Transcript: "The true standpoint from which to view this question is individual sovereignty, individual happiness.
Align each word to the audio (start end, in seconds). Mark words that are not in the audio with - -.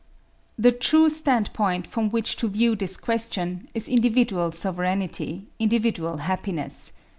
"The 0.57 0.71
true 0.71 1.11
standpoint 1.11 1.85
from 1.85 2.09
which 2.09 2.35
to 2.37 2.47
view 2.49 2.75
this 2.75 2.97
question 2.97 3.67
is 3.75 3.87
individual 3.87 4.51
sovereignty, 4.51 5.45
individual 5.59 6.17
happiness. 6.25 6.93